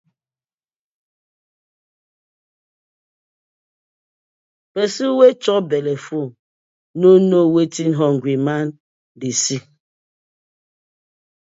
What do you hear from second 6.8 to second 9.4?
no know wetin hungry man dey